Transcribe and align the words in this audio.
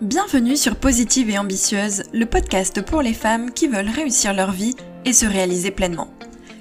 Bienvenue 0.00 0.56
sur 0.56 0.76
Positive 0.76 1.28
et 1.28 1.36
Ambitieuse, 1.36 2.04
le 2.14 2.24
podcast 2.24 2.80
pour 2.80 3.02
les 3.02 3.12
femmes 3.12 3.50
qui 3.50 3.68
veulent 3.68 3.90
réussir 3.90 4.32
leur 4.32 4.50
vie 4.50 4.74
et 5.04 5.12
se 5.12 5.26
réaliser 5.26 5.70
pleinement. 5.70 6.08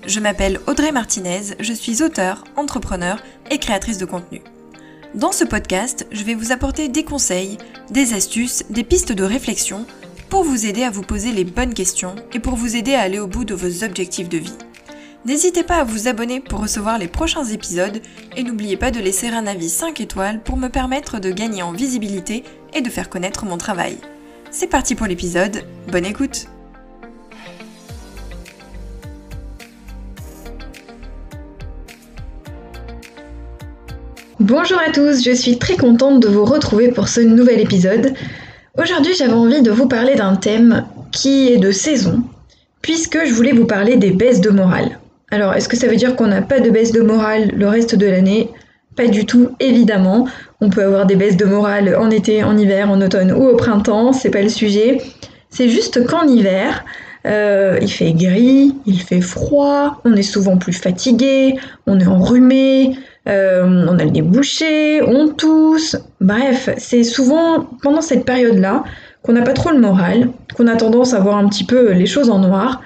Je 0.05 0.19
m'appelle 0.19 0.59
Audrey 0.67 0.91
Martinez, 0.91 1.55
je 1.57 1.71
suis 1.71 2.03
auteure, 2.03 2.43
entrepreneur 2.57 3.23
et 3.49 3.57
créatrice 3.57 3.97
de 3.97 4.03
contenu. 4.03 4.41
Dans 5.15 5.31
ce 5.31 5.45
podcast, 5.45 6.05
je 6.11 6.25
vais 6.25 6.35
vous 6.35 6.51
apporter 6.51 6.89
des 6.89 7.05
conseils, 7.05 7.57
des 7.89 8.13
astuces, 8.13 8.65
des 8.69 8.83
pistes 8.83 9.13
de 9.13 9.23
réflexion 9.23 9.85
pour 10.27 10.43
vous 10.43 10.65
aider 10.65 10.83
à 10.83 10.91
vous 10.91 11.03
poser 11.03 11.31
les 11.31 11.45
bonnes 11.45 11.73
questions 11.73 12.15
et 12.33 12.39
pour 12.39 12.57
vous 12.57 12.75
aider 12.75 12.93
à 12.93 13.03
aller 13.03 13.19
au 13.19 13.27
bout 13.27 13.45
de 13.45 13.55
vos 13.55 13.85
objectifs 13.85 14.27
de 14.27 14.37
vie. 14.37 14.57
N'hésitez 15.25 15.63
pas 15.63 15.79
à 15.79 15.83
vous 15.83 16.07
abonner 16.07 16.39
pour 16.39 16.61
recevoir 16.61 16.97
les 16.97 17.09
prochains 17.09 17.43
épisodes 17.45 18.01
et 18.37 18.43
n'oubliez 18.43 18.77
pas 18.77 18.89
de 18.89 18.99
laisser 18.99 19.27
un 19.27 19.47
avis 19.47 19.69
5 19.69 19.99
étoiles 19.99 20.41
pour 20.41 20.55
me 20.55 20.69
permettre 20.69 21.19
de 21.19 21.29
gagner 21.29 21.61
en 21.61 21.73
visibilité 21.73 22.43
et 22.73 22.81
de 22.81 22.89
faire 22.89 23.09
connaître 23.09 23.45
mon 23.45 23.57
travail. 23.57 23.97
C'est 24.51 24.67
parti 24.67 24.95
pour 24.95 25.07
l'épisode, 25.07 25.63
bonne 25.91 26.05
écoute 26.05 26.47
Bonjour 34.39 34.79
à 34.79 34.91
tous, 34.91 35.23
je 35.23 35.31
suis 35.31 35.59
très 35.59 35.75
contente 35.75 36.21
de 36.21 36.29
vous 36.29 36.45
retrouver 36.45 36.91
pour 36.91 37.09
ce 37.09 37.19
nouvel 37.19 37.59
épisode. 37.59 38.13
Aujourd'hui 38.77 39.13
j'avais 39.17 39.33
envie 39.33 39.61
de 39.61 39.69
vous 39.69 39.87
parler 39.87 40.15
d'un 40.15 40.37
thème 40.37 40.85
qui 41.11 41.49
est 41.49 41.57
de 41.57 41.71
saison, 41.71 42.23
puisque 42.81 43.25
je 43.25 43.33
voulais 43.33 43.51
vous 43.51 43.65
parler 43.65 43.97
des 43.97 44.11
baisses 44.11 44.41
de 44.41 44.49
morale. 44.49 44.97
Alors, 45.31 45.53
est-ce 45.53 45.69
que 45.69 45.77
ça 45.77 45.87
veut 45.87 45.95
dire 45.95 46.15
qu'on 46.15 46.27
n'a 46.27 46.41
pas 46.41 46.59
de 46.59 46.69
baisse 46.69 46.91
de 46.91 47.01
morale 47.01 47.51
le 47.53 47.67
reste 47.67 47.95
de 47.95 48.07
l'année? 48.07 48.49
Pas 48.99 49.07
du 49.07 49.25
tout, 49.25 49.51
évidemment. 49.61 50.27
On 50.59 50.69
peut 50.69 50.83
avoir 50.83 51.05
des 51.05 51.15
baisses 51.15 51.37
de 51.37 51.45
morale 51.45 51.95
en 51.97 52.09
été, 52.09 52.43
en 52.43 52.57
hiver, 52.57 52.91
en 52.91 52.99
automne 52.99 53.31
ou 53.31 53.47
au 53.47 53.55
printemps, 53.55 54.11
c'est 54.11 54.29
pas 54.29 54.41
le 54.41 54.49
sujet. 54.49 54.97
C'est 55.49 55.69
juste 55.69 56.05
qu'en 56.05 56.27
hiver, 56.27 56.83
euh, 57.25 57.79
il 57.81 57.89
fait 57.89 58.11
gris, 58.11 58.75
il 58.85 59.01
fait 59.01 59.21
froid, 59.21 60.01
on 60.03 60.17
est 60.17 60.21
souvent 60.21 60.57
plus 60.57 60.73
fatigué, 60.73 61.55
on 61.87 61.97
est 61.97 62.07
enrhumé, 62.07 62.97
euh, 63.29 63.85
on 63.87 63.97
a 63.99 64.03
le 64.03 64.09
nez 64.09 64.21
bouché, 64.21 65.01
on 65.01 65.29
tousse. 65.29 65.95
Bref, 66.19 66.69
c'est 66.77 67.03
souvent 67.03 67.69
pendant 67.81 68.01
cette 68.01 68.25
période-là 68.25 68.83
qu'on 69.21 69.31
n'a 69.31 69.43
pas 69.43 69.53
trop 69.53 69.69
le 69.69 69.79
moral, 69.79 70.27
qu'on 70.57 70.67
a 70.67 70.75
tendance 70.75 71.13
à 71.13 71.21
voir 71.21 71.37
un 71.37 71.47
petit 71.47 71.63
peu 71.63 71.93
les 71.93 72.05
choses 72.05 72.29
en 72.29 72.39
noir. 72.39 72.81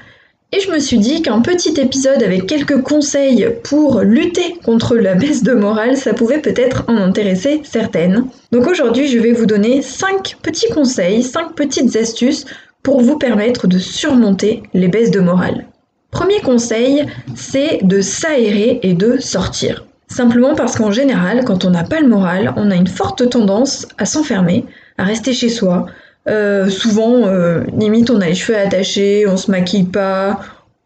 Et 0.56 0.60
je 0.60 0.70
me 0.70 0.78
suis 0.78 1.00
dit 1.00 1.24
qu'un 1.24 1.42
petit 1.42 1.82
épisode 1.82 2.22
avec 2.22 2.46
quelques 2.46 2.80
conseils 2.84 3.48
pour 3.64 4.02
lutter 4.02 4.54
contre 4.64 4.96
la 4.96 5.16
baisse 5.16 5.42
de 5.42 5.54
morale, 5.54 5.98
ça 5.98 6.14
pouvait 6.14 6.42
peut-être 6.42 6.84
en 6.88 6.98
intéresser 6.98 7.62
certaines. 7.64 8.28
Donc 8.52 8.68
aujourd'hui, 8.68 9.08
je 9.08 9.18
vais 9.18 9.32
vous 9.32 9.48
donner 9.48 9.82
5 9.82 10.38
petits 10.44 10.70
conseils, 10.70 11.24
5 11.24 11.56
petites 11.56 11.96
astuces 11.96 12.46
pour 12.84 13.02
vous 13.02 13.18
permettre 13.18 13.66
de 13.66 13.80
surmonter 13.80 14.62
les 14.76 14.90
baisses 14.90 15.10
de 15.10 15.22
morale. 15.22 15.66
Premier 16.12 16.40
conseil, 16.42 17.08
c'est 17.34 17.80
de 17.82 18.02
s'aérer 18.02 18.80
et 18.84 18.94
de 18.94 19.18
sortir. 19.18 19.88
Simplement 20.08 20.54
parce 20.54 20.76
qu'en 20.76 20.92
général, 20.92 21.46
quand 21.46 21.66
on 21.66 21.72
n'a 21.72 21.84
pas 21.84 22.00
le 22.00 22.08
moral, 22.08 22.54
on 22.58 22.70
a 22.70 22.76
une 22.76 22.86
forte 22.86 23.28
tendance 23.28 23.88
à 23.98 24.06
s'enfermer, 24.06 24.66
à 25.00 25.04
rester 25.04 25.34
chez 25.34 25.50
soi, 25.50 25.88
euh, 26.28 26.70
souvent, 26.70 27.28
euh, 27.28 27.64
limite, 27.78 28.10
on 28.10 28.22
a 28.22 28.28
les 28.28 28.36
cheveux 28.36 28.58
attachés, 28.58 29.28
on 29.28 29.38
se 29.38 29.52
maquille 29.52 29.86
pas, 29.86 30.40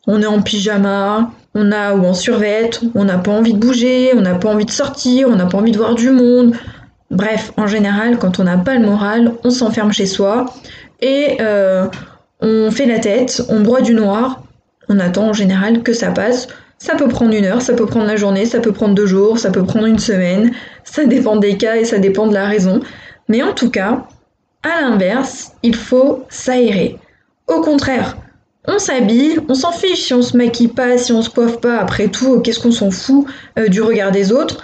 on 0.08 0.22
est 0.22 0.26
en 0.26 0.42
pyjama, 0.42 1.32
on 1.54 1.72
a 1.72 1.94
ou 1.96 2.06
en 2.06 2.14
survette, 2.14 2.82
on 2.96 3.04
n'a 3.04 3.18
pas 3.18 3.32
envie 3.32 3.54
de 3.54 3.60
bouger, 3.60 4.12
on 4.16 4.22
n'a 4.22 4.36
pas 4.36 4.50
envie 4.50 4.66
de 4.66 4.72
sortir, 4.72 5.28
on 5.30 5.36
n'a 5.36 5.46
pas 5.46 5.58
envie 5.58 5.72
de 5.72 5.78
voir 5.78 5.96
du 5.96 6.10
monde. 6.10 6.56
Bref, 7.12 7.54
en 7.58 7.68
général, 7.68 8.18
quand 8.18 8.40
on 8.40 8.44
n'a 8.44 8.58
pas 8.58 8.76
le 8.76 8.86
moral, 8.86 9.34
on 9.44 9.50
s'enferme 9.50 9.92
chez 9.92 10.08
soi 10.08 10.46
et 11.02 11.38
euh, 11.40 11.88
on 12.42 12.72
fait 12.72 12.86
la 12.86 13.00
tête, 13.00 13.44
on 13.50 13.62
broie 13.62 13.82
du 13.82 13.94
noir, 13.94 14.44
on 14.90 15.00
attend 15.00 15.30
en 15.30 15.34
général 15.34 15.84
que 15.84 15.94
ça 15.94 16.12
passe. 16.12 16.48
Ça 16.80 16.96
peut 16.96 17.08
prendre 17.08 17.34
une 17.34 17.46
heure, 17.46 17.62
ça 17.62 17.74
peut 17.74 17.88
prendre 17.88 18.06
la 18.06 18.18
journée, 18.18 18.46
ça 18.46 18.60
peut 18.60 18.72
prendre 18.72 18.94
deux 18.94 19.08
jours, 19.08 19.40
ça 19.40 19.50
peut 19.50 19.64
prendre 19.64 19.88
une 19.88 19.98
semaine, 19.98 20.52
ça 20.84 21.06
dépend 21.06 21.36
des 21.38 21.58
cas 21.58 21.76
et 21.76 21.86
ça 21.86 21.98
dépend 21.98 22.28
de 22.28 22.36
la 22.36 22.46
raison. 22.46 22.82
Mais 23.30 23.42
en 23.42 23.54
tout 23.54 23.72
cas, 23.72 24.06
à 24.68 24.82
l'inverse, 24.82 25.52
il 25.64 25.76
faut 25.76 26.26
s'aérer. 26.30 26.98
Au 27.48 27.62
contraire, 27.62 28.18
on 28.68 28.80
s'habille, 28.80 29.40
on 29.48 29.54
s'en 29.54 29.72
fiche 29.72 30.04
si 30.04 30.14
on 30.14 30.22
se 30.22 30.36
maquille 30.36 30.68
pas, 30.68 30.98
si 30.98 31.14
on 31.14 31.22
se 31.22 31.30
coiffe 31.30 31.62
pas, 31.62 31.78
après 31.78 32.10
tout, 32.10 32.42
qu'est-ce 32.42 32.60
qu'on 32.60 32.72
s'en 32.72 32.92
fout 32.92 33.26
euh, 33.58 33.70
du 33.70 33.82
regard 33.82 34.12
des 34.12 34.32
autres? 34.32 34.62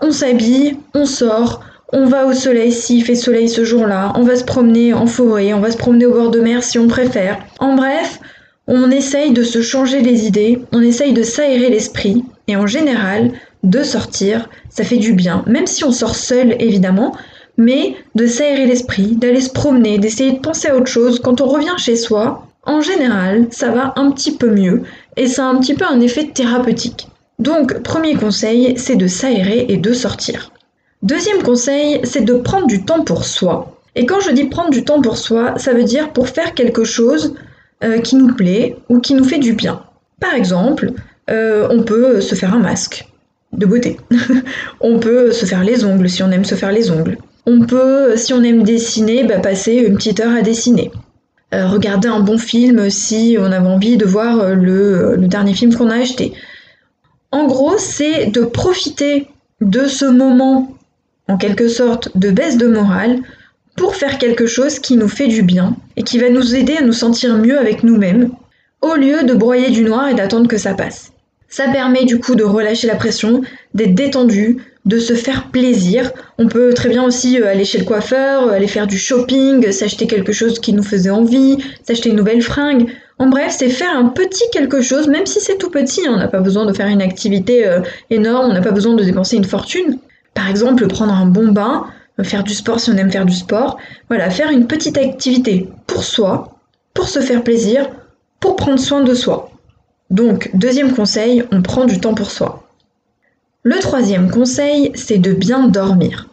On 0.00 0.12
s'habille, 0.12 0.76
on 0.94 1.06
sort, 1.06 1.62
on 1.92 2.04
va 2.04 2.26
au 2.26 2.34
soleil 2.34 2.72
s'il 2.72 3.02
fait 3.02 3.14
soleil 3.14 3.48
ce 3.48 3.64
jour-là, 3.64 4.12
on 4.16 4.24
va 4.24 4.36
se 4.36 4.44
promener 4.44 4.92
en 4.92 5.06
forêt, 5.06 5.54
on 5.54 5.60
va 5.60 5.70
se 5.70 5.78
promener 5.78 6.04
au 6.04 6.12
bord 6.12 6.30
de 6.30 6.40
mer 6.40 6.62
si 6.62 6.78
on 6.78 6.86
préfère. 6.86 7.38
En 7.58 7.74
bref, 7.74 8.20
on 8.66 8.90
essaye 8.90 9.32
de 9.32 9.42
se 9.42 9.62
changer 9.62 10.02
les 10.02 10.26
idées, 10.26 10.60
on 10.72 10.82
essaye 10.82 11.14
de 11.14 11.22
s'aérer 11.22 11.70
l'esprit, 11.70 12.24
et 12.48 12.56
en 12.56 12.66
général, 12.66 13.32
de 13.62 13.82
sortir, 13.82 14.50
ça 14.68 14.84
fait 14.84 14.98
du 14.98 15.14
bien, 15.14 15.44
même 15.46 15.66
si 15.66 15.84
on 15.84 15.92
sort 15.92 16.14
seul 16.14 16.56
évidemment, 16.60 17.16
mais 17.56 17.96
de 18.14 18.26
s'aérer 18.26 18.66
l'esprit, 18.66 19.16
d'aller 19.16 19.40
se 19.40 19.50
promener, 19.50 19.98
d'essayer 19.98 20.32
de 20.32 20.40
penser 20.40 20.68
à 20.68 20.76
autre 20.76 20.86
chose. 20.86 21.20
Quand 21.20 21.40
on 21.40 21.46
revient 21.46 21.76
chez 21.78 21.96
soi, 21.96 22.46
en 22.64 22.80
général, 22.80 23.46
ça 23.50 23.70
va 23.70 23.92
un 23.96 24.10
petit 24.10 24.36
peu 24.36 24.50
mieux 24.50 24.82
et 25.16 25.26
ça 25.26 25.46
a 25.46 25.48
un 25.48 25.58
petit 25.58 25.74
peu 25.74 25.84
un 25.84 26.00
effet 26.00 26.26
thérapeutique. 26.26 27.08
Donc, 27.38 27.82
premier 27.82 28.14
conseil, 28.14 28.74
c'est 28.76 28.96
de 28.96 29.06
s'aérer 29.06 29.66
et 29.68 29.76
de 29.76 29.92
sortir. 29.92 30.50
Deuxième 31.02 31.42
conseil, 31.42 32.00
c'est 32.04 32.24
de 32.24 32.34
prendre 32.34 32.66
du 32.66 32.84
temps 32.84 33.04
pour 33.04 33.24
soi. 33.24 33.76
Et 33.94 34.06
quand 34.06 34.20
je 34.20 34.30
dis 34.30 34.44
prendre 34.44 34.70
du 34.70 34.84
temps 34.84 35.00
pour 35.00 35.16
soi, 35.16 35.54
ça 35.58 35.72
veut 35.72 35.84
dire 35.84 36.12
pour 36.12 36.28
faire 36.28 36.54
quelque 36.54 36.84
chose 36.84 37.34
euh, 37.84 38.00
qui 38.00 38.16
nous 38.16 38.34
plaît 38.34 38.76
ou 38.88 39.00
qui 39.00 39.14
nous 39.14 39.24
fait 39.24 39.38
du 39.38 39.52
bien. 39.52 39.82
Par 40.20 40.34
exemple, 40.34 40.92
euh, 41.30 41.68
on 41.70 41.82
peut 41.82 42.20
se 42.20 42.34
faire 42.34 42.54
un 42.54 42.58
masque 42.58 43.06
de 43.52 43.66
beauté. 43.66 43.98
on 44.80 44.98
peut 44.98 45.32
se 45.32 45.46
faire 45.46 45.62
les 45.62 45.84
ongles 45.84 46.08
si 46.08 46.22
on 46.22 46.30
aime 46.30 46.44
se 46.44 46.54
faire 46.54 46.72
les 46.72 46.90
ongles. 46.90 47.18
On 47.46 47.60
peut, 47.60 48.16
si 48.16 48.32
on 48.32 48.42
aime 48.42 48.64
dessiner, 48.64 49.24
bah, 49.24 49.38
passer 49.38 49.74
une 49.74 49.96
petite 49.96 50.20
heure 50.20 50.34
à 50.34 50.42
dessiner. 50.42 50.90
Euh, 51.54 51.68
regarder 51.68 52.08
un 52.08 52.20
bon 52.20 52.38
film 52.38 52.90
si 52.90 53.36
on 53.38 53.44
avait 53.44 53.68
envie 53.68 53.96
de 53.96 54.04
voir 54.04 54.40
euh, 54.40 54.54
le, 54.54 55.14
le 55.14 55.28
dernier 55.28 55.54
film 55.54 55.72
qu'on 55.74 55.90
a 55.90 55.96
acheté. 55.96 56.32
En 57.30 57.46
gros, 57.46 57.78
c'est 57.78 58.26
de 58.26 58.40
profiter 58.40 59.28
de 59.60 59.86
ce 59.86 60.04
moment, 60.04 60.76
en 61.28 61.36
quelque 61.36 61.68
sorte, 61.68 62.16
de 62.16 62.30
baisse 62.30 62.56
de 62.56 62.66
morale 62.66 63.20
pour 63.76 63.94
faire 63.94 64.18
quelque 64.18 64.46
chose 64.46 64.78
qui 64.80 64.96
nous 64.96 65.08
fait 65.08 65.28
du 65.28 65.42
bien 65.42 65.76
et 65.96 66.02
qui 66.02 66.18
va 66.18 66.30
nous 66.30 66.54
aider 66.56 66.76
à 66.76 66.82
nous 66.82 66.92
sentir 66.92 67.36
mieux 67.36 67.58
avec 67.58 67.84
nous-mêmes, 67.84 68.30
au 68.82 68.94
lieu 68.94 69.22
de 69.22 69.34
broyer 69.34 69.70
du 69.70 69.84
noir 69.84 70.08
et 70.08 70.14
d'attendre 70.14 70.48
que 70.48 70.58
ça 70.58 70.74
passe. 70.74 71.12
Ça 71.48 71.68
permet 71.68 72.04
du 72.04 72.18
coup 72.18 72.34
de 72.34 72.44
relâcher 72.44 72.86
la 72.86 72.96
pression, 72.96 73.42
d'être 73.74 73.94
détendu, 73.94 74.58
de 74.84 74.98
se 74.98 75.14
faire 75.14 75.50
plaisir. 75.50 76.12
On 76.38 76.46
peut 76.46 76.72
très 76.72 76.88
bien 76.88 77.04
aussi 77.04 77.40
euh, 77.40 77.48
aller 77.48 77.64
chez 77.64 77.78
le 77.78 77.84
coiffeur, 77.84 78.48
euh, 78.48 78.52
aller 78.52 78.68
faire 78.68 78.86
du 78.86 78.98
shopping, 78.98 79.70
s'acheter 79.72 80.06
quelque 80.06 80.32
chose 80.32 80.60
qui 80.60 80.72
nous 80.72 80.82
faisait 80.82 81.10
envie, 81.10 81.58
s'acheter 81.82 82.10
une 82.10 82.16
nouvelle 82.16 82.42
fringue. 82.42 82.86
En 83.18 83.26
bref, 83.26 83.54
c'est 83.58 83.68
faire 83.68 83.96
un 83.96 84.06
petit 84.06 84.44
quelque 84.52 84.80
chose, 84.80 85.08
même 85.08 85.26
si 85.26 85.40
c'est 85.40 85.58
tout 85.58 85.70
petit, 85.70 86.06
hein. 86.06 86.12
on 86.14 86.18
n'a 86.18 86.28
pas 86.28 86.40
besoin 86.40 86.66
de 86.66 86.72
faire 86.72 86.86
une 86.86 87.02
activité 87.02 87.66
euh, 87.66 87.80
énorme, 88.10 88.50
on 88.50 88.52
n'a 88.52 88.60
pas 88.60 88.70
besoin 88.70 88.94
de 88.94 89.02
dépenser 89.02 89.36
une 89.36 89.44
fortune. 89.44 89.98
Par 90.34 90.48
exemple, 90.48 90.86
prendre 90.86 91.14
un 91.14 91.26
bon 91.26 91.48
bain, 91.48 91.86
faire 92.22 92.44
du 92.44 92.54
sport 92.54 92.78
si 92.78 92.90
on 92.90 92.96
aime 92.96 93.10
faire 93.10 93.24
du 93.24 93.34
sport. 93.34 93.78
Voilà, 94.08 94.30
faire 94.30 94.50
une 94.50 94.66
petite 94.66 94.98
activité 94.98 95.68
pour 95.86 96.04
soi, 96.04 96.58
pour 96.94 97.08
se 97.08 97.20
faire 97.20 97.42
plaisir, 97.42 97.88
pour 98.38 98.54
prendre 98.54 98.78
soin 98.78 99.02
de 99.02 99.14
soi. 99.14 99.50
Donc, 100.10 100.50
deuxième 100.54 100.94
conseil, 100.94 101.42
on 101.52 101.62
prend 101.62 101.84
du 101.84 102.00
temps 102.00 102.14
pour 102.14 102.30
soi. 102.30 102.68
Le 103.62 103.78
troisième 103.80 104.30
conseil, 104.30 104.92
c'est 104.94 105.18
de 105.18 105.32
bien 105.32 105.68
dormir. 105.68 106.28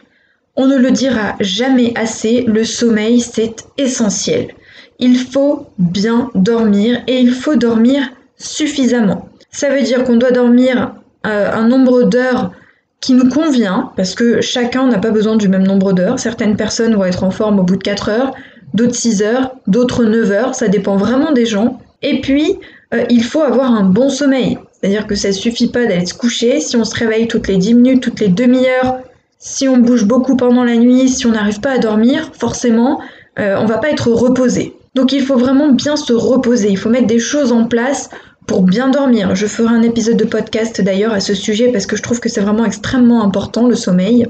On 0.56 0.66
ne 0.66 0.76
le 0.76 0.92
dira 0.92 1.34
jamais 1.40 1.92
assez, 1.96 2.42
le 2.42 2.62
sommeil, 2.64 3.20
c'est 3.20 3.66
essentiel. 3.76 4.54
Il 5.00 5.18
faut 5.18 5.66
bien 5.78 6.30
dormir 6.36 7.02
et 7.08 7.18
il 7.18 7.32
faut 7.32 7.56
dormir 7.56 8.08
suffisamment. 8.36 9.28
Ça 9.50 9.68
veut 9.70 9.82
dire 9.82 10.04
qu'on 10.04 10.16
doit 10.16 10.30
dormir 10.30 10.94
euh, 11.26 11.50
un 11.52 11.66
nombre 11.66 12.04
d'heures 12.04 12.52
qui 13.00 13.14
nous 13.14 13.28
convient, 13.28 13.90
parce 13.96 14.14
que 14.14 14.40
chacun 14.40 14.86
n'a 14.86 14.98
pas 14.98 15.10
besoin 15.10 15.36
du 15.36 15.48
même 15.48 15.66
nombre 15.66 15.92
d'heures. 15.92 16.18
Certaines 16.18 16.56
personnes 16.56 16.94
vont 16.94 17.04
être 17.04 17.24
en 17.24 17.30
forme 17.30 17.58
au 17.58 17.62
bout 17.62 17.76
de 17.76 17.82
4 17.82 18.08
heures, 18.08 18.34
d'autres 18.72 18.94
6 18.94 19.22
heures, 19.22 19.56
d'autres 19.66 20.04
9 20.04 20.30
heures, 20.30 20.54
ça 20.54 20.68
dépend 20.68 20.96
vraiment 20.96 21.32
des 21.32 21.46
gens. 21.46 21.80
Et 22.04 22.20
puis, 22.20 22.58
euh, 22.92 23.04
il 23.10 23.24
faut 23.24 23.40
avoir 23.40 23.72
un 23.72 23.82
bon 23.82 24.10
sommeil. 24.10 24.58
C'est-à-dire 24.72 25.06
que 25.06 25.14
ça 25.14 25.28
ne 25.28 25.32
suffit 25.32 25.68
pas 25.68 25.86
d'aller 25.86 26.06
se 26.06 26.14
coucher. 26.14 26.60
Si 26.60 26.76
on 26.76 26.84
se 26.84 26.94
réveille 26.94 27.26
toutes 27.26 27.48
les 27.48 27.56
10 27.56 27.74
minutes, 27.74 28.02
toutes 28.02 28.20
les 28.20 28.28
demi-heures, 28.28 28.98
si 29.38 29.66
on 29.66 29.78
bouge 29.78 30.04
beaucoup 30.04 30.36
pendant 30.36 30.62
la 30.62 30.76
nuit, 30.76 31.08
si 31.08 31.26
on 31.26 31.32
n'arrive 31.32 31.60
pas 31.60 31.72
à 31.72 31.78
dormir, 31.78 32.30
forcément, 32.34 33.00
euh, 33.38 33.56
on 33.58 33.64
va 33.64 33.78
pas 33.78 33.90
être 33.90 34.10
reposé. 34.10 34.74
Donc 34.94 35.12
il 35.12 35.22
faut 35.22 35.36
vraiment 35.36 35.72
bien 35.72 35.96
se 35.96 36.12
reposer. 36.12 36.68
Il 36.68 36.78
faut 36.78 36.90
mettre 36.90 37.06
des 37.06 37.18
choses 37.18 37.50
en 37.50 37.64
place 37.64 38.10
pour 38.46 38.62
bien 38.62 38.88
dormir. 38.88 39.34
Je 39.34 39.46
ferai 39.46 39.74
un 39.74 39.82
épisode 39.82 40.18
de 40.18 40.24
podcast 40.24 40.80
d'ailleurs 40.80 41.12
à 41.12 41.20
ce 41.20 41.34
sujet 41.34 41.72
parce 41.72 41.86
que 41.86 41.96
je 41.96 42.02
trouve 42.02 42.20
que 42.20 42.28
c'est 42.28 42.42
vraiment 42.42 42.64
extrêmement 42.64 43.24
important 43.24 43.66
le 43.66 43.74
sommeil. 43.74 44.26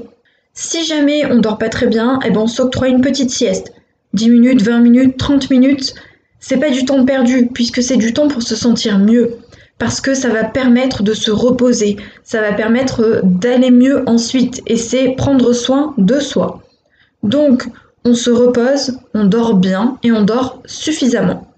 Si 0.53 0.85
jamais 0.85 1.25
on 1.29 1.39
dort 1.39 1.57
pas 1.57 1.69
très 1.69 1.87
bien, 1.87 2.19
eh 2.25 2.31
ben 2.31 2.39
on 2.39 2.47
s'octroie 2.47 2.87
une 2.87 3.01
petite 3.01 3.29
sieste. 3.29 3.73
10 4.13 4.29
minutes, 4.29 4.61
20 4.61 4.79
minutes, 4.79 5.17
30 5.17 5.49
minutes, 5.49 5.93
c'est 6.47 6.57
pas 6.57 6.69
du 6.69 6.85
temps 6.85 7.03
perdu, 7.05 7.47
puisque 7.51 7.81
c'est 7.81 7.97
du 7.97 8.13
temps 8.13 8.27
pour 8.27 8.43
se 8.43 8.55
sentir 8.55 8.99
mieux. 8.99 9.37
Parce 9.79 9.99
que 9.99 10.13
ça 10.13 10.29
va 10.29 10.43
permettre 10.43 11.01
de 11.01 11.15
se 11.15 11.31
reposer, 11.31 11.97
ça 12.23 12.39
va 12.39 12.53
permettre 12.53 13.21
d'aller 13.23 13.71
mieux 13.71 14.03
ensuite, 14.07 14.61
et 14.67 14.77
c'est 14.77 15.15
prendre 15.17 15.53
soin 15.53 15.95
de 15.97 16.19
soi. 16.19 16.61
Donc, 17.23 17.67
on 18.03 18.13
se 18.13 18.29
repose, 18.29 18.99
on 19.15 19.23
dort 19.25 19.55
bien 19.55 19.97
et 20.03 20.11
on 20.11 20.21
dort 20.21 20.61
suffisamment. 20.65 21.51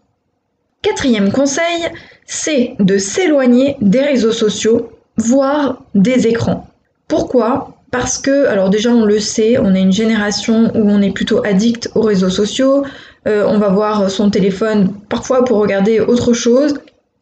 Quatrième 0.81 1.33
conseil, 1.33 1.90
c'est 2.25 2.75
de 2.80 2.98
s'éloigner 2.98 3.75
des 3.81 4.01
réseaux 4.01 4.31
sociaux, 4.31 4.90
voire 5.18 5.83
des 5.95 6.28
écrans. 6.28 6.66
Pourquoi? 7.10 7.74
Parce 7.92 8.18
que, 8.18 8.45
alors 8.45 8.69
déjà 8.69 8.92
on 8.92 9.04
le 9.04 9.19
sait, 9.19 9.57
on 9.57 9.75
est 9.75 9.81
une 9.81 9.92
génération 9.92 10.72
où 10.75 10.90
on 10.90 11.01
est 11.01 11.12
plutôt 11.12 11.44
addict 11.45 11.90
aux 11.95 12.01
réseaux 12.01 12.30
sociaux, 12.30 12.83
euh, 13.28 13.46
on 13.48 13.58
va 13.58 13.70
voir 13.70 14.10
son 14.10 14.30
téléphone 14.30 14.94
parfois 15.10 15.44
pour 15.46 15.58
regarder 15.58 16.00
autre 16.00 16.34
chose, 16.34 16.76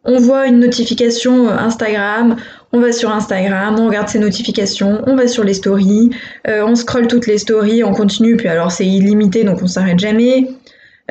on 0.04 0.19
voit 0.19 0.46
une 0.46 0.60
notification 0.60 1.50
Instagram, 1.50 2.36
on 2.72 2.80
va 2.80 2.92
sur 2.92 3.10
Instagram, 3.10 3.75
on 3.80 3.88
regarde 3.88 4.07
ses 4.07 4.19
notifications, 4.19 5.02
on 5.07 5.16
va 5.16 5.28
sur 5.28 5.44
les 5.44 5.56
stories, 5.56 6.12
euh, 6.48 6.63
on 6.63 6.75
scrolle 6.75 7.07
toutes 7.07 7.25
les 7.25 7.40
stories, 7.40 7.84
on 7.84 7.94
continue, 7.94 8.38
puis 8.38 8.48
alors 8.48 8.72
c'est 8.72 8.86
illimité 8.86 9.44
donc 9.44 9.62
on 9.63 9.68
s'arrête 9.68 10.00
jamais. 10.00 10.48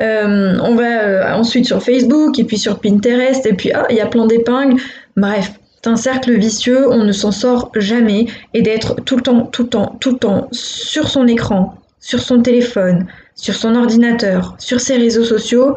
Euh, 0.01 0.57
on 0.61 0.75
va 0.75 1.37
ensuite 1.37 1.65
sur 1.65 1.81
Facebook 1.81 2.37
et 2.37 2.43
puis 2.43 2.57
sur 2.57 2.79
Pinterest 2.79 3.45
et 3.45 3.53
puis 3.53 3.71
ah 3.73 3.85
il 3.89 3.95
y 3.95 4.01
a 4.01 4.07
plein 4.07 4.25
d'épingles. 4.25 4.81
Bref, 5.17 5.53
c'est 5.85 5.91
un 5.91 5.97
cercle 5.97 6.33
vicieux, 6.33 6.91
on 6.91 7.03
ne 7.03 7.11
s'en 7.11 7.31
sort 7.31 7.71
jamais. 7.75 8.25
Et 8.55 8.63
d'être 8.63 8.95
tout 9.05 9.17
le 9.17 9.21
temps, 9.21 9.45
tout 9.45 9.63
le 9.63 9.69
temps, 9.69 9.97
tout 9.99 10.13
le 10.13 10.17
temps 10.17 10.47
sur 10.51 11.07
son 11.09 11.27
écran, 11.27 11.75
sur 11.99 12.21
son 12.21 12.41
téléphone, 12.41 13.05
sur 13.35 13.53
son 13.53 13.75
ordinateur, 13.75 14.55
sur 14.57 14.79
ses 14.79 14.95
réseaux 14.95 15.23
sociaux, 15.23 15.75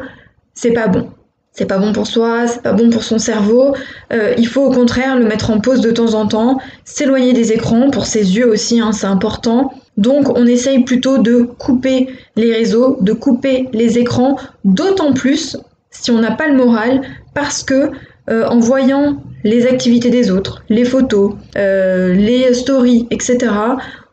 c'est 0.53 0.71
pas 0.71 0.87
bon. 0.87 1.09
C'est 1.51 1.65
pas 1.65 1.77
bon 1.77 1.91
pour 1.91 2.07
soi, 2.07 2.47
c'est 2.47 2.61
pas 2.61 2.73
bon 2.73 2.89
pour 2.89 3.03
son 3.03 3.17
cerveau. 3.17 3.75
Euh, 4.13 4.33
il 4.37 4.47
faut 4.47 4.63
au 4.63 4.71
contraire 4.71 5.17
le 5.17 5.25
mettre 5.25 5.49
en 5.49 5.59
pause 5.59 5.81
de 5.81 5.91
temps 5.91 6.13
en 6.13 6.25
temps, 6.25 6.59
s'éloigner 6.85 7.33
des 7.33 7.51
écrans 7.51 7.89
pour 7.89 8.05
ses 8.05 8.37
yeux 8.37 8.49
aussi, 8.49 8.79
hein, 8.79 8.91
c'est 8.93 9.07
important. 9.07 9.73
Donc 9.97 10.37
on 10.37 10.45
essaye 10.45 10.83
plutôt 10.83 11.17
de 11.17 11.41
couper 11.41 12.07
les 12.37 12.53
réseaux, 12.53 12.97
de 13.01 13.11
couper 13.11 13.67
les 13.73 13.97
écrans, 13.97 14.37
d'autant 14.63 15.11
plus 15.11 15.57
si 15.91 16.11
on 16.11 16.19
n'a 16.19 16.31
pas 16.31 16.47
le 16.47 16.55
moral, 16.55 17.01
parce 17.33 17.63
que 17.63 17.91
euh, 18.29 18.47
en 18.47 18.59
voyant 18.59 19.21
les 19.43 19.65
activités 19.65 20.09
des 20.09 20.31
autres, 20.31 20.63
les 20.69 20.85
photos, 20.85 21.33
euh, 21.57 22.13
les 22.13 22.53
stories, 22.53 23.07
etc., 23.11 23.51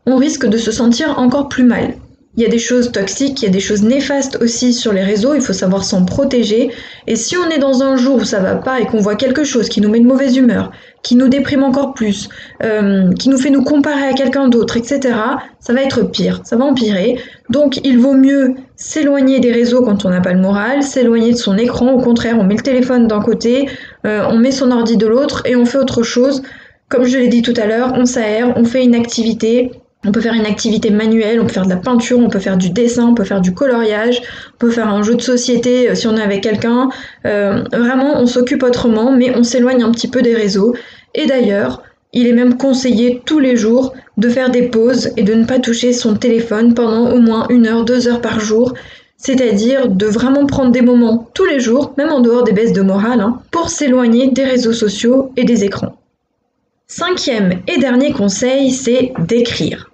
on 0.07 0.17
risque 0.17 0.47
de 0.47 0.57
se 0.57 0.73
sentir 0.73 1.19
encore 1.19 1.49
plus 1.49 1.65
mal. 1.65 1.95
Il 2.37 2.43
y 2.43 2.47
a 2.47 2.49
des 2.51 2.59
choses 2.59 2.93
toxiques, 2.93 3.41
il 3.41 3.47
y 3.47 3.49
a 3.49 3.51
des 3.51 3.61
choses 3.61 3.83
néfastes 3.83 4.39
aussi 4.43 4.75
sur 4.75 4.93
les 4.93 5.03
réseaux, 5.03 5.35
il 5.35 5.41
faut 5.41 5.55
savoir 5.55 5.85
s'en 5.85 6.05
protéger. 6.05 6.71
Et 7.07 7.17
si 7.17 7.37
on 7.37 7.49
est 7.49 7.59
dans 7.59 7.83
un 7.83 7.97
jour 7.97 8.17
où 8.17 8.25
ça 8.25 8.41
va 8.41 8.57
pas 8.57 8.81
et 8.81 8.87
qu'on 8.87 8.99
voit 8.99 9.15
quelque 9.15 9.43
chose 9.43 9.71
qui 9.71 9.81
nous 9.81 9.89
met 9.89 10.01
de 10.01 10.07
mauvaise 10.07 10.37
humeur, 10.37 10.71
qui 11.03 11.17
nous 11.17 11.29
déprime 11.29 11.63
encore 11.63 11.95
plus, 11.95 12.29
euh, 12.63 13.11
qui 13.15 13.31
nous 13.31 13.39
fait 13.39 13.49
nous 13.49 13.65
comparer 13.65 14.09
à 14.09 14.13
quelqu'un 14.13 14.49
d'autre, 14.49 14.77
etc., 14.77 15.15
ça 15.61 15.73
va 15.73 15.83
être 15.83 16.03
pire, 16.03 16.43
ça 16.45 16.57
va 16.57 16.65
empirer. 16.65 17.19
Donc 17.49 17.81
il 17.85 17.99
vaut 17.99 18.15
mieux 18.15 18.55
s'éloigner 18.77 19.41
des 19.41 19.53
réseaux 19.53 19.83
quand 19.83 20.05
on 20.05 20.11
n'a 20.11 20.21
pas 20.21 20.33
le 20.33 20.41
moral, 20.41 20.83
s'éloigner 20.83 21.33
de 21.33 21.39
son 21.39 21.57
écran, 21.57 21.93
au 21.93 22.01
contraire, 22.01 22.37
on 22.39 22.45
met 22.45 22.57
le 22.57 22.63
téléphone 22.63 23.07
d'un 23.07 23.21
côté, 23.21 23.67
euh, 24.07 24.27
on 24.29 24.37
met 24.37 24.51
son 24.51 24.71
ordi 24.73 24.99
de 24.99 25.07
l'autre 25.07 25.43
et 25.47 25.57
on 25.57 25.65
fait 25.65 25.79
autre 25.79 26.03
chose. 26.03 26.43
Comme 26.89 27.05
je 27.05 27.17
l'ai 27.17 27.29
dit 27.29 27.43
tout 27.43 27.55
à 27.57 27.67
l'heure, 27.67 27.93
on 27.95 28.05
s'aère, 28.05 28.53
on 28.57 28.65
fait 28.65 28.85
une 28.85 28.95
activité, 28.95 29.73
on 30.07 30.13
peut 30.13 30.21
faire 30.21 30.35
une 30.35 30.47
activité 30.47 30.91
manuelle, 30.91 31.41
on 31.41 31.47
peut 31.47 31.53
faire 31.53 31.65
de 31.65 31.71
la 31.71 31.77
peinture, 31.77 32.19
on 32.19 32.29
peut 32.29 32.39
faire 32.39 32.57
du 32.57 32.71
dessin, 32.71 33.09
on 33.09 33.15
peut 33.15 33.25
faire 33.25 33.41
du 33.41 33.53
coloriage, 33.53 34.23
on 34.55 34.59
peut 34.59 34.71
faire 34.71 34.89
un 34.89 35.03
jeu 35.03 35.15
de 35.17 35.23
société 35.23 35.91
euh, 35.91 35.95
si 35.95 36.07
on 36.07 36.17
est 36.17 36.23
avec 36.23 36.43
quelqu'un. 36.43 36.89
Euh, 37.27 37.65
vraiment, 37.73 38.21
on 38.21 38.27
s'occupe 38.27 38.63
autrement, 38.63 39.13
mais 39.13 39.37
on 39.37 39.43
s'éloigne 39.43 39.83
un 39.83 39.91
petit 39.91 40.09
peu 40.09 40.23
des 40.23 40.35
réseaux. 40.35 40.75
Et 41.15 41.27
d'ailleurs, 41.27 41.83
il 42.13 42.27
est 42.27 42.33
même 42.33 42.57
conseillé 42.57 43.21
tous 43.25 43.41
les 43.41 43.57
jours 43.57 43.93
de 44.17 44.29
faire 44.29 44.51
des 44.51 44.63
pauses 44.63 45.11
et 45.17 45.23
de 45.23 45.35
ne 45.35 45.45
pas 45.45 45.59
toucher 45.59 45.93
son 45.93 46.15
téléphone 46.15 46.73
pendant 46.75 47.11
au 47.11 47.19
moins 47.19 47.47
une 47.51 47.67
heure, 47.67 47.85
deux 47.85 48.09
heures 48.09 48.21
par 48.21 48.41
jour. 48.41 48.75
C'est-à-dire 49.19 49.89
de 49.89 50.07
vraiment 50.07 50.47
prendre 50.47 50.71
des 50.71 50.83
moments 50.83 51.29
tous 51.35 51.47
les 51.47 51.59
jours, 51.59 51.95
même 51.99 52.11
en 52.11 52.21
dehors 52.21 52.45
des 52.45 52.53
baisses 52.53 52.73
de 52.73 52.83
morale, 52.83 53.21
hein, 53.21 53.41
pour 53.51 53.71
s'éloigner 53.71 54.29
des 54.31 54.45
réseaux 54.45 54.73
sociaux 54.75 55.33
et 55.37 55.45
des 55.45 55.65
écrans. 55.65 55.97
Cinquième 56.87 57.63
et 57.67 57.79
dernier 57.79 58.13
conseil, 58.13 58.71
c'est 58.71 59.13
d'écrire. 59.19 59.91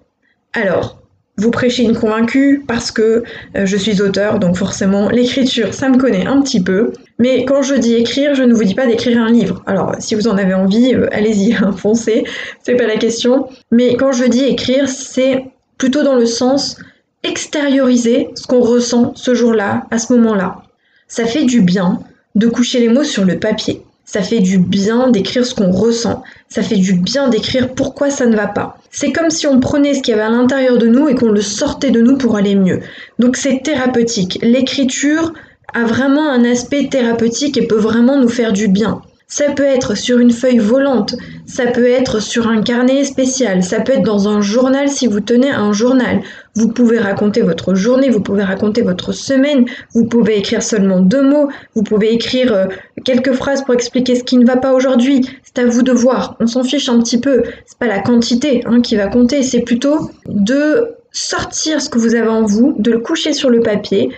Alors, 0.55 1.03
vous 1.39 1.51
prêchez 1.51 1.83
une 1.83 1.97
convaincue 1.97 2.63
parce 2.67 2.91
que 2.91 3.25
euh, 3.57 3.65
je 3.65 3.77
suis 3.77 4.03
auteur, 4.03 4.39
donc 4.39 4.57
forcément 4.57 5.09
l'écriture, 5.09 5.73
ça 5.73 5.89
me 5.89 5.97
connaît 5.97 6.27
un 6.27 6.43
petit 6.43 6.63
peu. 6.63 6.93
Mais 7.19 7.45
quand 7.45 7.63
je 7.63 7.75
dis 7.75 7.95
écrire, 7.95 8.35
je 8.35 8.43
ne 8.43 8.53
vous 8.53 8.65
dis 8.65 8.75
pas 8.75 8.87
d'écrire 8.87 9.19
un 9.19 9.31
livre. 9.31 9.63
Alors, 9.67 9.95
si 9.99 10.15
vous 10.15 10.29
en 10.29 10.37
avez 10.37 10.55
envie, 10.55 10.95
euh, 10.95 11.09
allez-y, 11.11 11.57
foncez, 11.77 12.25
c'est 12.63 12.77
pas 12.77 12.87
la 12.87 12.97
question. 12.97 13.49
Mais 13.71 13.97
quand 13.97 14.13
je 14.13 14.25
dis 14.25 14.45
écrire, 14.45 14.89
c'est 14.89 15.45
plutôt 15.79 16.03
dans 16.03 16.17
le 16.17 16.27
sens 16.27 16.77
extérioriser 17.23 18.29
ce 18.35 18.47
qu'on 18.47 18.61
ressent 18.61 19.13
ce 19.15 19.35
jour-là, 19.35 19.87
à 19.91 19.99
ce 19.99 20.13
moment-là. 20.13 20.63
Ça 21.09 21.25
fait 21.25 21.45
du 21.45 21.63
bien 21.63 22.01
de 22.35 22.47
coucher 22.47 22.81
les 22.81 22.89
mots 22.89 23.05
sur 23.05 23.25
le 23.25 23.39
papier. 23.39 23.83
Ça 24.05 24.23
fait 24.23 24.41
du 24.41 24.59
bien 24.59 25.11
d'écrire 25.11 25.47
ce 25.47 25.55
qu'on 25.55 25.71
ressent. 25.71 26.23
Ça 26.49 26.63
fait 26.63 26.77
du 26.77 26.95
bien 26.95 27.29
d'écrire 27.29 27.75
pourquoi 27.75 28.11
ça 28.11 28.27
ne 28.27 28.37
va 28.37 28.47
pas. 28.47 28.77
C'est 28.91 29.13
comme 29.13 29.31
si 29.31 29.47
on 29.47 29.61
prenait 29.61 29.95
ce 29.95 30.03
qu'il 30.03 30.13
y 30.13 30.15
avait 30.15 30.27
à 30.27 30.31
l'intérieur 30.31 30.79
de 30.79 30.87
nous 30.87 31.09
et 31.09 31.15
qu'on 31.15 31.31
le 31.31 31.41
sortait 31.41 31.91
de 31.91 32.03
nous 32.03 32.19
pour 32.19 32.37
aller 32.37 32.55
mieux. 32.55 32.81
Donc 33.19 33.37
c'est 33.37 33.63
thérapeutique. 33.63 34.39
L'écriture 34.43 35.33
a 35.73 35.85
vraiment 35.85 36.29
un 36.29 36.45
aspect 36.45 36.89
thérapeutique 36.89 37.57
et 37.57 37.67
peut 37.67 37.79
vraiment 37.79 38.19
nous 38.19 38.29
faire 38.29 38.53
du 38.53 38.69
bien. 38.69 39.03
Ça 39.35 39.51
peut 39.51 39.65
être 39.65 39.97
sur 39.97 40.19
une 40.19 40.31
feuille 40.31 40.59
volante, 40.59 41.15
ça 41.47 41.67
peut 41.67 41.87
être 41.87 42.21
sur 42.21 42.49
un 42.49 42.61
carnet 42.61 43.03
spécial, 43.03 43.63
ça 43.63 43.81
peut 43.81 43.95
être 43.95 44.03
dans 44.03 44.29
un 44.29 44.43
journal 44.43 44.91
si 44.91 45.07
vous 45.07 45.21
tenez 45.21 45.51
un 45.51 45.73
journal. 45.73 46.21
Vous 46.55 46.69
pouvez 46.69 46.99
raconter 46.99 47.41
votre 47.41 47.75
journée, 47.75 48.11
vous 48.11 48.21
pouvez 48.21 48.43
raconter 48.43 48.83
votre 48.83 49.13
semaine, 49.13 49.65
vous 49.95 50.05
pouvez 50.05 50.37
écrire 50.37 50.63
seulement 50.63 51.01
deux 51.01 51.23
mots, 51.23 51.49
vous 51.75 51.83
pouvez 51.83 52.13
écrire 52.13 52.53
euh, 52.53 52.67
quelques 53.07 53.33
phrases 53.33 53.65
pour 53.65 53.73
expliquer 53.73 54.17
ce 54.17 54.23
qui 54.23 54.37
ne 54.37 54.45
va 54.45 54.59
pas 54.59 54.75
aujourd'hui. 54.75 55.27
C'est 55.45 55.63
à 55.63 55.65
vous 55.65 55.81
de 55.81 55.93
voir. 55.93 56.37
On 56.39 56.47
s'en 56.47 56.63
fiche 56.63 56.91
un 56.91 56.99
petit 56.99 57.19
peu. 57.19 57.43
C'est 57.65 57.79
pas 57.79 57.87
la 57.87 58.01
quantité 58.01 58.61
hein, 58.67 58.83
qui 58.83 58.97
va 58.97 59.07
compter, 59.07 59.43
c'est 59.43 59.63
plutôt 59.63 60.11
de 60.27 60.89
sortir 61.11 61.81
ce 61.81 61.89
que 61.89 61.99
vous 61.99 62.15
avez 62.15 62.29
en 62.29 62.45
vous, 62.45 62.75
de 62.79 62.91
le 62.91 62.99
coucher 62.99 63.33
sur 63.33 63.49
le 63.49 63.61
papier 63.61 64.11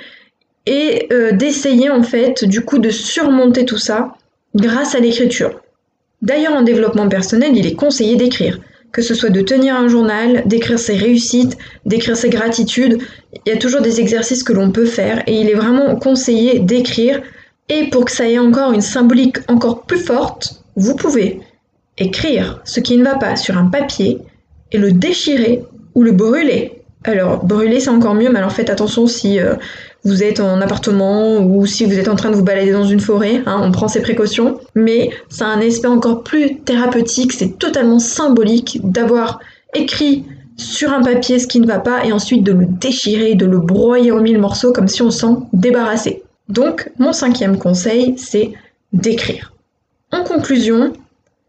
et 0.67 1.07
euh, 1.13 1.31
d'essayer 1.31 1.89
en 1.89 2.03
fait 2.03 2.45
du 2.45 2.63
coup 2.63 2.81
de 2.81 2.91
surmonter 2.91 3.65
tout 3.65 3.79
ça 3.79 4.17
grâce 4.55 4.95
à 4.95 5.01
l'écriture. 5.01 5.61
D'ailleurs, 6.23 6.55
en 6.55 6.63
développement 6.63 7.09
personnel, 7.09 7.57
il 7.57 7.67
est 7.67 7.75
conseillé 7.75 8.17
d'écrire, 8.17 8.59
que 8.93 9.03
ce 9.03 9.15
soit 9.15 9.31
de 9.31 9.43
tenir 9.43 9.77
un 9.77 9.89
journal, 9.89 10.43
d'écrire 10.47 10.79
ses 10.79 10.97
réussites, 10.97 11.59
d'écrire 11.85 12.17
ses 12.17 12.31
gratitudes. 12.31 12.99
Il 13.45 13.53
y 13.53 13.57
a 13.57 13.59
toujours 13.59 13.83
des 13.83 14.01
exercices 14.01 14.43
que 14.43 14.53
l'on 14.53 14.71
peut 14.71 14.87
faire 14.87 15.23
et 15.27 15.41
il 15.41 15.51
est 15.51 15.55
vraiment 15.55 15.97
conseillé 15.97 16.61
d'écrire. 16.61 17.21
Et 17.69 17.89
pour 17.91 18.05
que 18.05 18.13
ça 18.13 18.29
ait 18.29 18.39
encore 18.39 18.73
une 18.73 18.81
symbolique 18.81 19.39
encore 19.49 19.83
plus 19.83 19.99
forte, 19.99 20.63
vous 20.77 20.97
pouvez 20.97 21.41
écrire 21.99 22.61
ce 22.65 22.81
qui 22.81 22.97
ne 22.97 23.05
va 23.05 23.17
pas 23.17 23.37
sur 23.37 23.57
un 23.57 23.67
papier 23.67 24.19
et 24.73 24.79
le 24.79 24.93
déchirer 24.93 25.63
ou 25.95 26.03
le 26.03 26.13
brûler. 26.13 26.83
Alors, 27.05 27.45
brûler, 27.45 27.81
c'est 27.81 27.91
encore 27.91 28.15
mieux, 28.15 28.31
mais 28.31 28.39
alors 28.39 28.53
faites 28.53 28.71
attention 28.71 29.07
si 29.07 29.39
euh, 29.39 29.55
vous 30.05 30.23
êtes 30.23 30.41
en 30.41 30.61
appartement 30.61 31.39
ou 31.39 31.67
si 31.67 31.85
vous 31.85 31.99
êtes 31.99 32.09
en 32.09 32.15
train 32.15 32.31
de 32.31 32.37
vous 32.37 32.45
balader 32.45 32.73
dans 32.73 32.85
une 32.85 33.01
forêt, 33.01 33.43
hein, 33.47 33.61
on 33.63 33.73
prend 33.73 33.89
ses 33.89 34.03
précautions. 34.03 34.61
Mais 34.75 35.11
ça 35.29 35.47
a 35.47 35.51
un 35.51 35.61
aspect 35.61 35.89
encore 35.89 36.23
plus 36.23 36.59
thérapeutique, 36.61 37.33
c'est 37.33 37.59
totalement 37.59 37.99
symbolique 37.99 38.81
d'avoir 38.85 39.41
écrit 39.75 40.25
sur 40.57 40.93
un 40.93 41.03
papier 41.03 41.39
ce 41.39 41.47
qui 41.47 41.61
ne 41.61 41.67
va 41.67 41.81
pas 41.81 42.05
et 42.05 42.13
ensuite 42.13 42.45
de 42.45 42.53
le 42.53 42.67
déchirer, 42.67 43.35
de 43.35 43.47
le 43.47 43.59
broyer 43.59 44.13
en 44.13 44.21
mille 44.21 44.39
morceaux 44.39 44.73
comme 44.73 44.89
si 44.89 45.03
on 45.03 45.11
s'en 45.11 45.49
débarrassait. 45.53 46.23
Donc, 46.49 46.91
mon 46.99 47.13
cinquième 47.13 47.59
conseil, 47.59 48.15
c'est 48.19 48.53
d'écrire. 48.93 49.53
En 50.13 50.23
conclusion, 50.23 50.93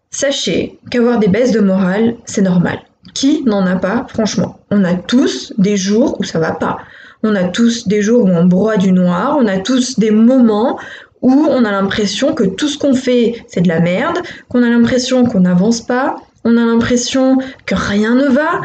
sachez 0.09 0.79
qu'avoir 0.89 1.19
des 1.19 1.27
baisses 1.27 1.51
de 1.51 1.59
morale, 1.59 2.15
c'est 2.25 2.41
normal. 2.41 2.79
Qui 3.13 3.43
n'en 3.43 3.65
a 3.67 3.75
pas, 3.75 4.07
franchement? 4.09 4.59
On 4.71 4.83
a 4.83 4.95
tous 4.95 5.53
des 5.57 5.77
jours 5.77 6.19
où 6.19 6.23
ça 6.23 6.39
va 6.39 6.51
pas. 6.51 6.79
On 7.27 7.35
a 7.35 7.45
tous 7.45 7.87
des 7.87 8.03
jours 8.03 8.25
où 8.25 8.29
on 8.29 8.45
broie 8.45 8.77
du 8.77 8.91
noir, 8.91 9.35
on 9.39 9.47
a 9.47 9.57
tous 9.57 9.97
des 9.97 10.11
moments 10.11 10.77
où 11.23 11.47
on 11.49 11.65
a 11.65 11.71
l'impression 11.71 12.35
que 12.35 12.43
tout 12.43 12.67
ce 12.67 12.77
qu'on 12.77 12.93
fait, 12.93 13.43
c'est 13.47 13.61
de 13.61 13.67
la 13.67 13.79
merde, 13.79 14.19
qu'on 14.47 14.61
a 14.61 14.69
l'impression 14.69 15.25
qu'on 15.25 15.39
n'avance 15.39 15.81
pas, 15.81 16.17
on 16.43 16.55
a 16.55 16.63
l'impression 16.63 17.39
que 17.65 17.73
rien 17.73 18.13
ne 18.13 18.27
va. 18.27 18.61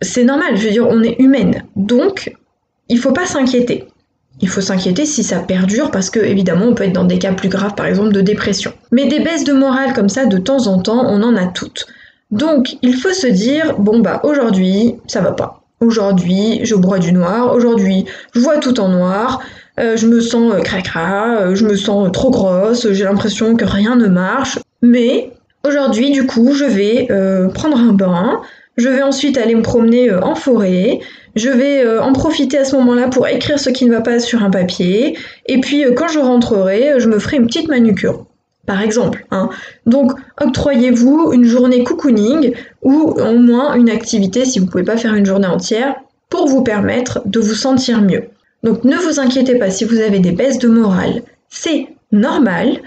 C'est 0.00 0.24
normal, 0.24 0.56
je 0.56 0.64
veux 0.64 0.70
dire, 0.70 0.88
on 0.88 1.02
est 1.02 1.20
humaine. 1.20 1.64
Donc, 1.76 2.34
il 2.88 2.98
faut 2.98 3.12
pas 3.12 3.26
s'inquiéter. 3.26 3.88
Il 4.40 4.48
faut 4.48 4.62
s'inquiéter 4.62 5.04
si 5.04 5.22
ça 5.22 5.40
perdure 5.40 5.90
parce 5.90 6.08
que 6.08 6.18
évidemment 6.18 6.64
on 6.64 6.74
peut 6.74 6.84
être 6.84 6.94
dans 6.94 7.04
des 7.04 7.18
cas 7.18 7.34
plus 7.34 7.50
graves 7.50 7.74
par 7.74 7.86
exemple 7.86 8.12
de 8.12 8.22
dépression. 8.22 8.72
Mais 8.90 9.06
des 9.06 9.20
baisses 9.20 9.44
de 9.44 9.52
morale 9.52 9.92
comme 9.92 10.08
ça 10.08 10.24
de 10.24 10.38
temps 10.38 10.66
en 10.66 10.80
temps, 10.80 11.04
on 11.06 11.22
en 11.22 11.36
a 11.36 11.46
toutes. 11.46 11.86
Donc 12.30 12.76
il 12.82 12.94
faut 12.94 13.12
se 13.12 13.26
dire 13.26 13.76
bon 13.78 14.00
bah 14.00 14.20
aujourd'hui 14.24 14.96
ça 15.06 15.20
va 15.20 15.32
pas. 15.32 15.61
Aujourd'hui 15.82 16.60
je 16.62 16.74
bois 16.74 16.98
du 16.98 17.12
noir, 17.12 17.54
aujourd'hui 17.54 18.06
je 18.34 18.40
vois 18.40 18.58
tout 18.58 18.80
en 18.80 18.88
noir, 18.88 19.40
euh, 19.80 19.96
je 19.96 20.06
me 20.06 20.20
sens 20.20 20.54
cracra, 20.62 21.54
je 21.54 21.64
me 21.64 21.76
sens 21.76 22.10
trop 22.12 22.30
grosse, 22.30 22.90
j'ai 22.92 23.04
l'impression 23.04 23.56
que 23.56 23.64
rien 23.64 23.96
ne 23.96 24.06
marche. 24.06 24.58
Mais 24.82 25.30
aujourd'hui, 25.64 26.10
du 26.10 26.26
coup, 26.26 26.52
je 26.54 26.64
vais 26.64 27.08
prendre 27.54 27.78
un 27.78 27.92
bain, 27.92 28.40
je 28.76 28.88
vais 28.88 29.02
ensuite 29.02 29.38
aller 29.38 29.54
me 29.54 29.62
promener 29.62 30.12
en 30.12 30.34
forêt, 30.34 30.98
je 31.36 31.48
vais 31.48 31.86
en 32.00 32.12
profiter 32.12 32.58
à 32.58 32.64
ce 32.64 32.74
moment-là 32.76 33.08
pour 33.08 33.28
écrire 33.28 33.60
ce 33.60 33.70
qui 33.70 33.86
ne 33.86 33.92
va 33.92 34.00
pas 34.00 34.18
sur 34.18 34.42
un 34.42 34.50
papier, 34.50 35.16
et 35.46 35.60
puis 35.60 35.84
quand 35.94 36.08
je 36.08 36.18
rentrerai, 36.18 36.94
je 36.98 37.08
me 37.08 37.20
ferai 37.20 37.36
une 37.36 37.46
petite 37.46 37.68
manucure 37.68 38.26
par 38.66 38.80
exemple. 38.80 39.26
Hein. 39.30 39.48
Donc, 39.86 40.12
octroyez-vous 40.40 41.32
une 41.32 41.44
journée 41.44 41.84
cocooning 41.84 42.54
ou 42.82 43.14
au 43.18 43.38
moins 43.38 43.74
une 43.74 43.90
activité, 43.90 44.44
si 44.44 44.58
vous 44.58 44.66
ne 44.66 44.70
pouvez 44.70 44.84
pas 44.84 44.96
faire 44.96 45.14
une 45.14 45.26
journée 45.26 45.46
entière, 45.46 45.96
pour 46.30 46.46
vous 46.46 46.62
permettre 46.62 47.22
de 47.26 47.40
vous 47.40 47.54
sentir 47.54 48.00
mieux. 48.00 48.24
Donc, 48.62 48.84
ne 48.84 48.96
vous 48.96 49.20
inquiétez 49.20 49.58
pas 49.58 49.70
si 49.70 49.84
vous 49.84 50.00
avez 50.00 50.20
des 50.20 50.32
baisses 50.32 50.58
de 50.58 50.68
morale, 50.68 51.22
c'est 51.48 51.88
normal. 52.12 52.80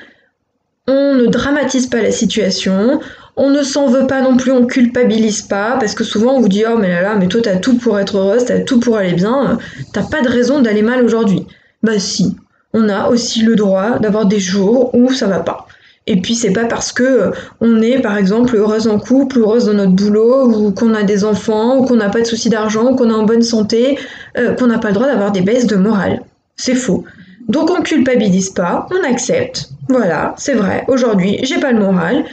On 0.87 1.15
ne 1.15 1.25
dramatise 1.27 1.87
pas 1.87 2.01
la 2.01 2.11
situation, 2.11 2.99
on 3.37 3.49
ne 3.49 3.63
s'en 3.63 3.87
veut 3.87 4.07
pas 4.07 4.21
non 4.21 4.37
plus, 4.37 4.51
on 4.51 4.65
culpabilise 4.65 5.41
pas, 5.41 5.77
parce 5.79 5.93
que 5.93 6.03
souvent 6.03 6.33
on 6.35 6.41
vous 6.41 6.47
dit 6.47 6.63
Oh, 6.67 6.77
mais 6.77 6.89
là 6.89 7.01
là, 7.01 7.15
mais 7.15 7.27
toi 7.27 7.41
t'as 7.43 7.57
tout 7.57 7.77
pour 7.77 7.99
être 7.99 8.17
heureuse, 8.17 8.45
t'as 8.45 8.59
tout 8.59 8.79
pour 8.79 8.95
aller 8.97 9.13
bien, 9.13 9.57
t'as 9.93 10.03
pas 10.03 10.21
de 10.21 10.29
raison 10.29 10.61
d'aller 10.61 10.83
mal 10.83 11.03
aujourd'hui. 11.03 11.45
Bah 11.83 11.99
si, 11.99 12.35
on 12.75 12.89
a 12.89 13.07
aussi 13.07 13.41
le 13.41 13.55
droit 13.55 13.99
d'avoir 13.99 14.25
des 14.25 14.39
jours 14.39 14.93
où 14.93 15.11
ça 15.13 15.27
va 15.27 15.39
pas. 15.39 15.65
Et 16.07 16.17
puis 16.21 16.35
c'est 16.35 16.51
pas 16.51 16.65
parce 16.65 16.91
que 16.91 17.03
euh, 17.03 17.31
on 17.61 17.81
est 17.81 17.99
par 17.99 18.17
exemple 18.17 18.55
heureuse 18.55 18.87
en 18.87 18.99
couple, 18.99 19.39
heureuse 19.39 19.65
dans 19.65 19.73
notre 19.73 19.93
boulot, 19.93 20.49
ou 20.49 20.71
qu'on 20.71 20.93
a 20.93 21.03
des 21.03 21.23
enfants, 21.23 21.77
ou 21.77 21.85
qu'on 21.85 21.95
n'a 21.95 22.09
pas 22.09 22.19
de 22.19 22.25
soucis 22.25 22.49
d'argent, 22.49 22.91
ou 22.91 22.95
qu'on 22.95 23.09
est 23.09 23.13
en 23.13 23.23
bonne 23.23 23.41
santé, 23.41 23.97
euh, 24.37 24.53
qu'on 24.53 24.67
n'a 24.67 24.77
pas 24.77 24.89
le 24.89 24.93
droit 24.93 25.07
d'avoir 25.07 25.31
des 25.31 25.41
baisses 25.41 25.65
de 25.65 25.77
morale. 25.77 26.21
C'est 26.57 26.75
faux. 26.75 27.05
Donc 27.47 27.71
on 27.71 27.81
culpabilise 27.81 28.49
pas, 28.49 28.87
on 28.91 29.09
accepte. 29.09 29.69
Voilà, 29.87 30.35
c'est 30.37 30.53
vrai, 30.53 30.83
aujourd'hui 30.87 31.39
j'ai 31.43 31.59
pas 31.59 31.71
le 31.71 31.79
moral, 31.79 32.25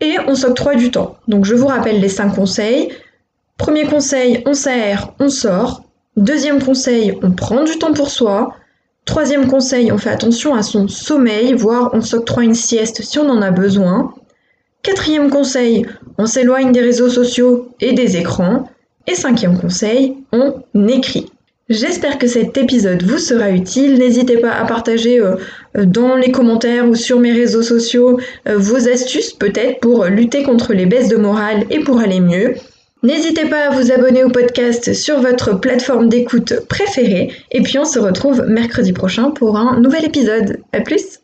et 0.00 0.14
on 0.28 0.36
s'octroie 0.36 0.76
du 0.76 0.90
temps. 0.92 1.16
Donc 1.26 1.44
je 1.44 1.56
vous 1.56 1.66
rappelle 1.66 2.00
les 2.00 2.08
cinq 2.08 2.36
conseils. 2.36 2.90
Premier 3.56 3.84
conseil, 3.86 4.42
on 4.46 4.54
s'aère, 4.54 5.10
on 5.18 5.28
sort. 5.28 5.82
Deuxième 6.16 6.62
conseil, 6.62 7.18
on 7.22 7.32
prend 7.32 7.64
du 7.64 7.78
temps 7.78 7.92
pour 7.92 8.10
soi. 8.10 8.54
Troisième 9.08 9.48
conseil, 9.48 9.90
on 9.90 9.96
fait 9.96 10.10
attention 10.10 10.54
à 10.54 10.62
son 10.62 10.86
sommeil, 10.86 11.54
voire 11.54 11.88
on 11.94 12.02
s'octroie 12.02 12.44
une 12.44 12.52
sieste 12.52 13.00
si 13.02 13.18
on 13.18 13.26
en 13.30 13.40
a 13.40 13.50
besoin. 13.50 14.12
Quatrième 14.82 15.30
conseil, 15.30 15.86
on 16.18 16.26
s'éloigne 16.26 16.72
des 16.72 16.82
réseaux 16.82 17.08
sociaux 17.08 17.70
et 17.80 17.94
des 17.94 18.18
écrans. 18.18 18.68
Et 19.06 19.14
cinquième 19.14 19.58
conseil, 19.58 20.14
on 20.30 20.62
écrit. 20.88 21.24
J'espère 21.70 22.18
que 22.18 22.26
cet 22.26 22.58
épisode 22.58 23.02
vous 23.02 23.16
sera 23.16 23.50
utile. 23.50 23.96
N'hésitez 23.96 24.36
pas 24.36 24.52
à 24.52 24.66
partager 24.66 25.18
euh, 25.18 25.36
dans 25.74 26.14
les 26.14 26.30
commentaires 26.30 26.86
ou 26.86 26.94
sur 26.94 27.18
mes 27.18 27.32
réseaux 27.32 27.62
sociaux 27.62 28.20
euh, 28.46 28.58
vos 28.58 28.90
astuces 28.90 29.32
peut-être 29.32 29.80
pour 29.80 30.04
lutter 30.04 30.42
contre 30.42 30.74
les 30.74 30.84
baisses 30.84 31.08
de 31.08 31.16
morale 31.16 31.64
et 31.70 31.80
pour 31.80 31.98
aller 31.98 32.20
mieux. 32.20 32.56
N'hésitez 33.02 33.44
pas 33.46 33.68
à 33.68 33.70
vous 33.70 33.92
abonner 33.92 34.24
au 34.24 34.28
podcast 34.28 34.92
sur 34.92 35.20
votre 35.20 35.54
plateforme 35.54 36.08
d'écoute 36.08 36.54
préférée 36.68 37.30
et 37.52 37.62
puis 37.62 37.78
on 37.78 37.84
se 37.84 38.00
retrouve 38.00 38.44
mercredi 38.48 38.92
prochain 38.92 39.30
pour 39.30 39.56
un 39.56 39.78
nouvel 39.80 40.04
épisode. 40.04 40.58
A 40.72 40.80
plus 40.80 41.20